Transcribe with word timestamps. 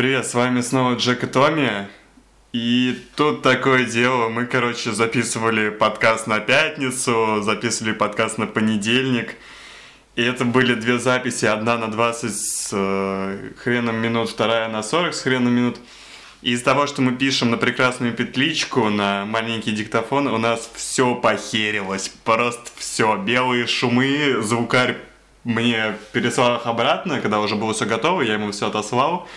Привет, 0.00 0.26
с 0.26 0.32
вами 0.32 0.62
снова 0.62 0.94
Джек 0.94 1.24
и 1.24 1.26
Томми. 1.26 1.86
И 2.54 2.98
тут 3.16 3.42
такое 3.42 3.84
дело, 3.84 4.30
мы, 4.30 4.46
короче, 4.46 4.92
записывали 4.92 5.68
подкаст 5.68 6.26
на 6.26 6.40
пятницу, 6.40 7.42
записывали 7.42 7.92
подкаст 7.92 8.38
на 8.38 8.46
понедельник. 8.46 9.34
И 10.16 10.22
это 10.22 10.46
были 10.46 10.72
две 10.72 10.98
записи, 10.98 11.44
одна 11.44 11.76
на 11.76 11.90
20 11.90 12.34
с 12.34 12.70
э, 12.72 13.50
хреном 13.62 13.96
минут, 13.96 14.30
вторая 14.30 14.70
на 14.70 14.82
40 14.82 15.12
с 15.12 15.20
хреном 15.20 15.52
минут. 15.52 15.76
И 16.40 16.52
из 16.52 16.62
того, 16.62 16.86
что 16.86 17.02
мы 17.02 17.14
пишем 17.14 17.50
на 17.50 17.58
прекрасную 17.58 18.14
петличку, 18.14 18.88
на 18.88 19.26
маленький 19.26 19.72
диктофон, 19.72 20.28
у 20.28 20.38
нас 20.38 20.70
все 20.76 21.14
похерилось. 21.14 22.10
Просто 22.24 22.70
все. 22.76 23.18
Белые 23.18 23.66
шумы, 23.66 24.38
звукарь 24.40 24.96
мне 25.44 25.94
переслал 26.12 26.56
их 26.56 26.66
обратно, 26.66 27.20
когда 27.20 27.38
уже 27.38 27.54
было 27.54 27.74
все 27.74 27.84
готово, 27.84 28.22
я 28.22 28.32
ему 28.32 28.50
все 28.50 28.68
отослал. 28.68 29.28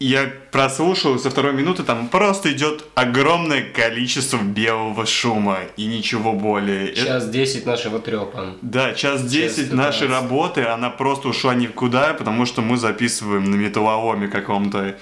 Я 0.00 0.30
прослушал 0.52 1.18
со 1.18 1.28
второй 1.28 1.52
минуты, 1.54 1.82
там 1.82 2.06
просто 2.06 2.52
идет 2.52 2.84
огромное 2.94 3.62
количество 3.62 4.36
белого 4.38 5.06
шума 5.06 5.58
и 5.76 5.86
ничего 5.86 6.32
более. 6.32 6.94
Час 6.94 7.28
десять 7.30 7.66
нашего 7.66 7.98
трепа. 7.98 8.54
Да, 8.62 8.94
час 8.94 9.24
десять 9.24 9.72
нашей 9.72 10.06
работы, 10.06 10.62
она 10.62 10.88
просто 10.88 11.28
ушла 11.28 11.54
никуда, 11.54 12.14
потому 12.14 12.46
что 12.46 12.62
мы 12.62 12.76
записываем 12.76 13.50
на 13.50 13.56
металлоломе 13.56 14.28
каком-то. 14.28 14.96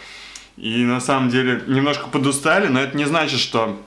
И 0.56 0.84
на 0.84 1.00
самом 1.00 1.28
деле 1.28 1.62
немножко 1.66 2.08
подустали, 2.08 2.68
но 2.68 2.80
это 2.80 2.96
не 2.96 3.04
значит, 3.04 3.38
что 3.38 3.78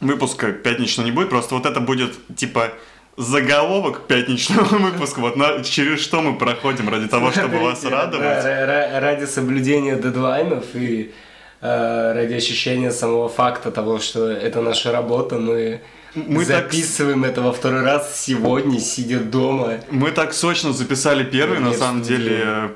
выпуска 0.00 0.52
пятничного 0.52 1.06
не 1.06 1.12
будет, 1.12 1.30
просто 1.30 1.54
вот 1.54 1.64
это 1.64 1.80
будет 1.80 2.12
типа 2.36 2.72
заголовок 3.16 4.06
пятничного 4.06 4.64
выпуска, 4.78 5.20
вот 5.20 5.36
на, 5.36 5.62
через 5.62 6.00
что 6.00 6.22
мы 6.22 6.38
проходим 6.38 6.88
ради 6.88 7.08
того, 7.08 7.30
чтобы 7.30 7.58
вас 7.58 7.84
радовать. 7.84 8.42
Да, 8.42 9.00
ради 9.00 9.26
соблюдения 9.26 9.96
дедлайнов 9.96 10.64
и 10.74 11.12
э, 11.60 12.12
ради 12.14 12.34
ощущения 12.34 12.90
самого 12.90 13.28
факта 13.28 13.70
того, 13.70 13.98
что 13.98 14.28
это 14.28 14.60
наша 14.62 14.92
работа, 14.92 15.38
мы 15.38 15.80
мы 16.14 16.44
записываем 16.44 17.22
так... 17.22 17.32
это 17.32 17.40
во 17.40 17.52
второй 17.52 17.82
раз 17.82 18.20
сегодня, 18.20 18.78
сидя 18.80 19.18
дома. 19.18 19.80
Мы 19.90 20.10
так 20.10 20.34
сочно 20.34 20.72
записали 20.72 21.24
первый, 21.24 21.58
на 21.58 21.72
самом 21.72 22.02
деле 22.02 22.72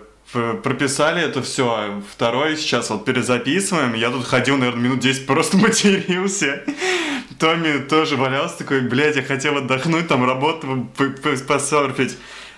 прописали 0.62 1.23
это 1.23 1.43
все. 1.43 2.03
Второй 2.11 2.56
сейчас 2.56 2.91
вот 2.91 3.05
перезаписываем. 3.05 3.95
Я 3.95 4.11
тут 4.11 4.25
ходил, 4.25 4.56
наверное, 4.56 4.83
минут 4.83 5.00
10 5.00 5.27
просто 5.27 5.56
матерился. 5.59 6.62
Томми 7.39 7.79
тоже 7.79 8.17
валялся 8.17 8.59
такой, 8.59 8.81
блядь, 8.81 9.17
я 9.17 9.23
хотел 9.23 9.57
отдохнуть, 9.57 10.09
там 10.09 10.27
работу 10.27 10.89
посерфить. 11.47 12.17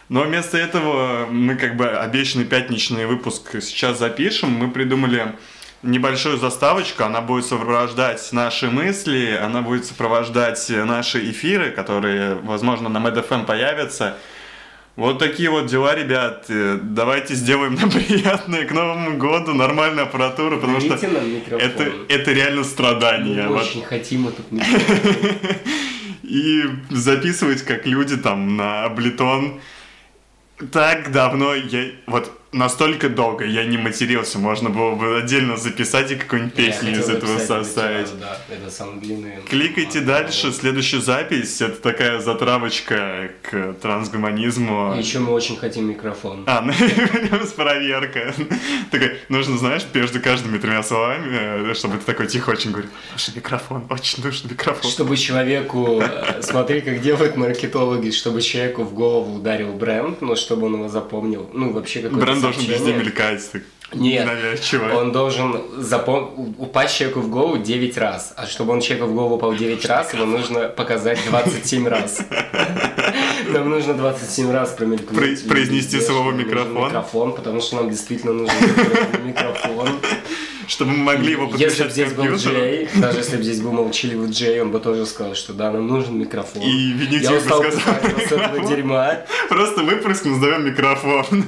Но 0.08 0.22
вместо 0.22 0.56
этого 0.56 1.26
мы 1.26 1.56
как 1.56 1.76
бы 1.76 1.86
обещанный 1.88 2.44
пятничный 2.44 3.06
выпуск 3.06 3.60
сейчас 3.60 3.98
запишем. 3.98 4.50
Мы 4.50 4.70
придумали 4.70 5.34
небольшую 5.82 6.38
заставочку, 6.38 7.04
она 7.04 7.20
будет 7.20 7.44
сопровождать 7.44 8.26
наши 8.32 8.70
мысли, 8.70 9.38
она 9.40 9.62
будет 9.62 9.84
сопровождать 9.84 10.64
наши 10.70 11.30
эфиры, 11.30 11.70
которые, 11.70 12.34
возможно, 12.36 12.88
на 12.88 12.98
MedFM 12.98 13.44
появятся. 13.44 14.16
Вот 14.98 15.20
такие 15.20 15.48
вот 15.48 15.66
дела, 15.66 15.94
ребят. 15.94 16.46
Э, 16.48 16.76
давайте 16.82 17.36
сделаем 17.36 17.76
нам 17.76 17.88
приятное 18.08 18.64
к 18.64 18.72
Новому 18.72 19.16
году, 19.16 19.54
нормальную 19.54 20.08
аппаратуру, 20.08 20.58
потому 20.58 20.80
что 20.80 20.94
это, 20.94 21.92
это 22.08 22.32
реально 22.32 22.64
страдание. 22.64 23.44
Мы 23.44 23.54
вот. 23.54 23.62
очень 23.62 23.84
хотим 23.84 24.26
этот 24.26 24.44
И 26.24 26.64
записывать 26.90 27.62
как 27.62 27.86
люди 27.86 28.16
там 28.16 28.56
на 28.56 28.86
Аблетон. 28.86 29.60
Так 30.72 31.12
давно 31.12 31.54
я... 31.54 31.92
Вот 32.08 32.32
настолько 32.52 33.08
долго 33.08 33.44
я 33.44 33.64
не 33.64 33.76
матерился, 33.76 34.38
можно 34.38 34.70
было 34.70 34.94
бы 34.94 35.18
отдельно 35.18 35.56
записать 35.56 36.10
и 36.10 36.16
какую-нибудь 36.16 36.54
песню 36.54 36.92
из 36.92 37.08
этого 37.08 37.38
составить. 37.38 38.08
Да, 38.18 38.38
это 38.48 38.70
самый 38.70 39.00
длинный. 39.00 39.32
Кликайте 39.48 40.00
дальше, 40.00 40.52
следующая 40.52 41.00
запись, 41.00 41.60
это 41.60 41.80
такая 41.80 42.20
затравочка 42.20 43.30
к 43.42 43.74
трансгуманизму. 43.82 44.94
И 44.96 45.00
еще 45.00 45.18
мы 45.18 45.32
очень 45.32 45.56
хотим 45.56 45.88
микрофон. 45.88 46.44
А, 46.46 46.62
ну, 47.30 47.44
с 47.44 47.52
проверка. 47.52 48.34
Такая, 48.90 49.18
нужно, 49.28 49.58
знаешь, 49.58 49.82
между 49.92 50.20
каждыми 50.20 50.58
тремя 50.58 50.82
словами, 50.82 51.70
э, 51.70 51.74
чтобы 51.74 51.98
ты 51.98 52.04
такой 52.04 52.28
тихо 52.28 52.50
очень 52.50 52.70
говорил, 52.70 52.90
нужен 53.12 53.34
микрофон, 53.36 53.84
очень 53.90 54.24
нужен 54.24 54.50
микрофон. 54.50 54.90
Чтобы 54.90 55.16
человеку, 55.16 56.00
э, 56.00 56.40
смотри, 56.42 56.80
как 56.80 57.00
делают 57.02 57.36
маркетологи, 57.36 58.10
чтобы 58.10 58.40
человеку 58.40 58.84
в 58.84 58.94
голову 58.94 59.36
ударил 59.36 59.72
бренд, 59.72 60.22
но 60.22 60.34
чтобы 60.34 60.66
он 60.66 60.74
его 60.74 60.88
запомнил, 60.88 61.50
ну, 61.52 61.72
вообще 61.72 62.00
какой-то 62.00 62.37
он 62.46 62.52
должен 62.52 62.72
везде 62.72 62.92
мелькать. 62.92 63.52
Так. 63.52 63.62
Нет, 63.94 64.26
навязчиво. 64.26 64.98
он 64.98 65.12
должен 65.12 65.62
запом... 65.78 66.54
упасть 66.58 66.96
человеку 66.96 67.20
в 67.20 67.30
голову 67.30 67.56
9 67.56 67.96
раз. 67.96 68.34
А 68.36 68.46
чтобы 68.46 68.74
он 68.74 68.80
человеку 68.82 69.08
в 69.08 69.14
голову 69.14 69.36
упал 69.36 69.54
9 69.54 69.84
раз, 69.86 70.12
ему 70.12 70.26
нужно 70.26 70.68
показать 70.68 71.18
27 71.26 71.88
раз. 71.88 72.20
Нам 73.48 73.70
нужно 73.70 73.94
27 73.94 74.50
раз 74.50 74.72
промелькнуть. 74.72 75.48
Произнести 75.48 76.00
слово 76.00 76.32
микрофон. 76.32 76.88
Микрофон, 76.88 77.32
потому 77.32 77.60
что 77.62 77.76
нам 77.76 77.88
действительно 77.88 78.34
нужен 78.34 78.54
микрофон. 79.24 79.88
Чтобы 80.68 80.92
мы 80.92 80.98
могли 80.98 81.32
его 81.32 81.48
подключать 81.48 81.78
Если 81.78 81.90
здесь 81.90 82.12
был 82.12 82.26
Джей, 82.36 82.88
даже 82.94 83.18
если 83.18 83.38
бы 83.38 83.42
здесь 83.42 83.60
был 83.62 83.72
молчаливый 83.72 84.30
Джей, 84.30 84.60
он 84.60 84.70
бы 84.70 84.80
тоже 84.80 85.06
сказал, 85.06 85.34
что 85.34 85.54
да, 85.54 85.72
нам 85.72 85.86
нужен 85.86 86.18
микрофон. 86.18 86.62
И 86.62 86.92
Винни 86.92 87.22
Я 87.22 87.32
устал 87.32 87.62
сказал, 87.62 87.94
с 88.18 88.32
этого 88.32 88.68
дерьма. 88.68 89.22
Просто 89.48 89.82
выпрыскнем, 89.82 90.36
сдаем 90.36 90.66
микрофон. 90.66 91.44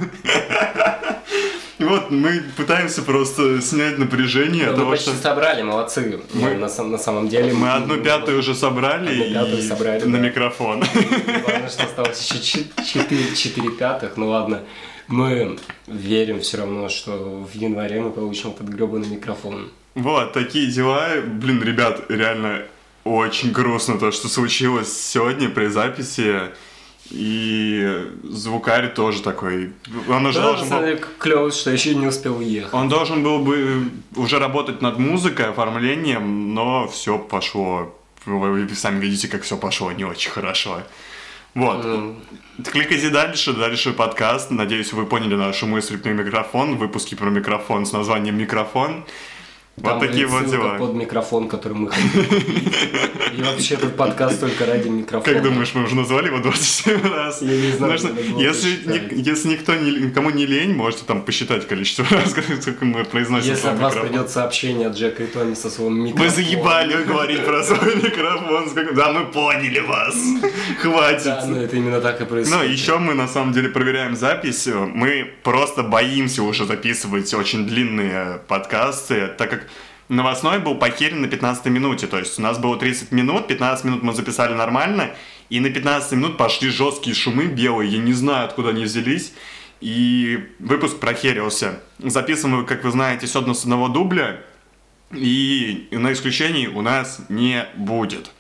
И 1.79 1.85
вот 1.85 2.11
мы 2.11 2.43
пытаемся 2.57 3.03
просто 3.03 3.61
снять 3.63 3.99
напряжение. 3.99 4.71
Ну, 4.71 4.85
мы 4.85 4.91
почти 4.93 5.11
что... 5.11 5.23
собрали, 5.23 5.63
молодцы. 5.63 6.21
Мы... 6.35 6.55
На, 6.55 6.69
на 6.69 6.99
самом 6.99 7.29
деле... 7.29 7.53
Мы 7.55 7.71
одну 7.71 7.97
пятую 7.99 8.39
уже 8.39 8.55
собрали. 8.55 9.23
Одну 9.23 9.35
пятую 9.35 9.63
собрали, 9.63 10.05
На 10.05 10.19
да. 10.19 10.25
микрофон. 10.29 10.83
Главное, 11.45 11.69
что 11.71 11.85
осталось 11.85 12.21
еще 12.31 12.65
4, 12.85 13.35
4 13.35 13.71
пятых. 13.71 14.17
Ну 14.17 14.29
ладно. 14.29 14.61
Мы 15.11 15.59
верим 15.89 16.41
все 16.41 16.59
равно, 16.59 16.89
что 16.89 17.45
в 17.45 17.53
январе 17.55 18.01
мы 18.01 18.11
получим 18.11 18.51
этот 18.51 18.69
гребаный 18.69 19.09
микрофон. 19.09 19.71
Вот, 19.97 20.33
такие 20.33 20.71
дела. 20.71 21.09
Блин, 21.25 21.63
ребят, 21.63 22.05
реально 22.09 22.63
очень 23.03 23.51
грустно 23.51 23.99
то, 23.99 24.13
что 24.13 24.29
случилось 24.29 24.93
сегодня 24.93 25.49
при 25.49 25.67
записи. 25.67 26.43
И 27.11 28.07
звукарь 28.23 28.95
тоже 28.95 29.21
такой. 29.21 29.73
Он 30.09 30.27
уже 30.27 30.39
да, 30.39 30.45
должен 30.45 30.69
был... 30.69 30.99
клево, 31.19 31.51
что 31.51 31.73
еще 31.73 31.97
не 31.97 32.07
успел 32.07 32.39
уехать. 32.39 32.73
Он 32.73 32.89
должен 32.89 33.25
был 33.25 33.41
бы 33.41 33.91
уже 34.15 34.39
работать 34.39 34.81
над 34.81 34.97
музыкой, 34.99 35.47
оформлением, 35.47 36.55
но 36.55 36.87
все 36.87 37.19
пошло. 37.19 37.93
Вы 38.27 38.69
сами 38.77 39.01
видите, 39.01 39.27
как 39.27 39.43
все 39.43 39.57
пошло 39.57 39.91
не 39.91 40.05
очень 40.05 40.31
хорошо. 40.31 40.83
Вот. 41.55 41.85
Mm. 41.85 42.15
Кликайте 42.71 43.11
дальше, 43.11 43.53
дальше 43.53 43.93
подкаст. 43.93 44.51
Надеюсь, 44.51 44.93
вы 44.93 45.07
поняли 45.07 45.35
нашу 45.35 45.67
мысль 45.67 45.99
про 45.99 46.11
микрофон. 46.11 46.77
Выпуски 46.77 47.15
про 47.15 47.31
микрофон 47.31 47.87
с 47.87 47.93
названием 47.93 48.37
«Микрофон». 48.37 49.05
Там 49.83 49.99
вот 49.99 50.07
такие 50.07 50.27
вот 50.27 50.51
дела. 50.51 50.77
под 50.79 50.95
микрофон, 50.95 51.49
который 51.49 51.73
мы 51.73 51.91
И 53.37 53.43
вообще 53.43 53.75
этот 53.75 53.97
подкаст 53.97 54.41
только 54.41 54.67
ради 54.67 54.89
микрофона. 54.89 55.33
Как 55.33 55.43
думаешь, 55.43 55.73
мы 55.75 55.85
уже 55.85 55.95
назвали 55.95 56.27
его 56.27 56.39
27 56.39 57.03
раз? 57.15 57.41
Я 57.41 57.57
не 57.57 57.73
знаю, 57.73 57.99
если, 58.39 58.79
если 59.15 59.49
никто 59.49 59.75
не, 59.75 59.93
никому 60.07 60.31
не 60.31 60.45
лень, 60.45 60.75
можете 60.75 61.05
там 61.07 61.23
посчитать 61.23 61.67
количество 61.67 62.05
раз, 62.11 62.31
сколько 62.31 62.85
мы 62.85 63.05
произносим 63.05 63.51
Если 63.51 63.69
от 63.69 63.79
вас 63.79 63.95
придет 63.95 64.31
сообщение 64.31 64.89
от 64.89 64.97
Джека 64.97 65.23
и 65.23 65.27
Тони 65.27 65.55
со 65.55 65.71
своим 65.71 66.05
микрофоном. 66.05 66.29
Вы 66.29 66.35
заебали 66.35 67.05
говорить 67.05 67.45
про 67.45 67.63
свой 67.63 67.97
микрофон. 67.97 68.69
Да, 68.95 69.13
мы 69.13 69.27
поняли 69.27 69.81
вас. 69.81 70.15
Хватит. 70.81 71.25
Да, 71.25 71.45
ну 71.47 71.57
это 71.57 71.77
именно 71.77 72.01
так 72.01 72.21
и 72.21 72.25
происходит. 72.25 72.63
Ну, 72.63 72.71
еще 72.71 72.99
мы 72.99 73.15
на 73.15 73.29
самом 73.29 73.53
деле 73.53 73.69
проверяем 73.69 74.17
запись. 74.17 74.67
Мы 74.67 75.31
просто 75.43 75.83
боимся 75.83 76.43
уже 76.43 76.67
записывать 76.67 77.33
очень 77.33 77.67
длинные 77.67 78.41
подкасты, 78.47 79.29
так 79.39 79.49
как 79.49 79.60
новостной 80.09 80.59
был 80.59 80.75
похерен 80.75 81.23
на 81.23 81.29
15 81.29 81.67
минуте. 81.67 82.07
То 82.07 82.19
есть 82.19 82.39
у 82.39 82.43
нас 82.43 82.59
было 82.59 82.79
30 82.79 83.13
минут, 83.13 83.47
15 83.47 83.85
минут 83.85 84.03
мы 84.03 84.13
записали 84.13 84.55
нормально, 84.55 85.11
и 85.49 85.61
на 85.61 85.71
15 85.71 86.13
минут 86.13 86.37
пошли 86.37 86.69
жесткие 86.69 87.15
шумы 87.15 87.47
белые. 87.47 87.93
Я 87.93 87.99
не 87.99 88.13
знаю, 88.13 88.47
откуда 88.47 88.71
они 88.71 88.85
взялись. 88.85 89.33
И 89.81 90.53
выпуск 90.59 90.99
прохерился. 90.99 91.81
Записываем, 91.99 92.67
как 92.67 92.85
вы 92.85 92.91
знаете, 92.91 93.27
с 93.27 93.35
одного 93.35 93.89
дубля. 93.89 94.43
И 95.13 95.89
на 95.91 96.13
исключений 96.13 96.69
у 96.69 96.83
нас 96.83 97.21
не 97.29 97.67
будет. 97.77 98.31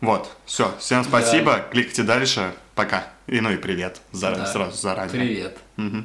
Вот, 0.00 0.30
все. 0.46 0.74
Всем 0.78 1.02
спасибо. 1.04 1.52
Да. 1.52 1.60
Кликайте 1.60 2.02
дальше. 2.02 2.54
Пока. 2.74 3.08
И 3.26 3.40
ну 3.40 3.50
и 3.50 3.56
привет. 3.56 4.00
Зар... 4.12 4.36
Да. 4.36 4.46
Сразу 4.46 4.76
заранее. 4.76 5.10
Привет. 5.10 5.58
Угу. 5.78 6.04